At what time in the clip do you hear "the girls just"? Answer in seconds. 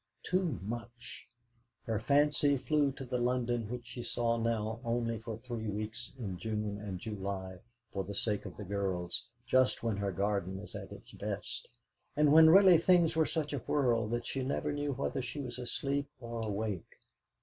8.57-9.83